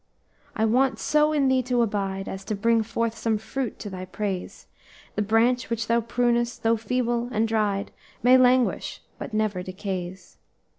"'I 0.55 0.65
want 0.65 0.97
so 0.97 1.31
in 1.31 1.47
thee 1.47 1.61
to 1.61 1.83
abide 1.83 2.27
As 2.27 2.43
to 2.45 2.55
bring 2.55 2.81
forth 2.81 3.15
some 3.15 3.37
fruit 3.37 3.77
to 3.77 3.87
thy 3.91 4.05
praise; 4.05 4.65
The 5.13 5.21
branch 5.21 5.69
which 5.69 5.85
thou 5.85 6.01
prunest, 6.01 6.63
though 6.63 6.75
feeble 6.75 7.29
and 7.31 7.47
dried, 7.47 7.91
May 8.23 8.35
languish, 8.35 9.03
but 9.19 9.31
never 9.31 9.61
decays. 9.61 10.39